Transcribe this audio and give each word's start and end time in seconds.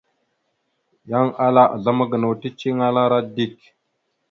Yan 1.09 1.27
ala 1.45 1.63
azlam 1.75 1.99
gənaw 2.09 2.33
ticeliŋalara 2.41 3.19
dik. 3.35 3.55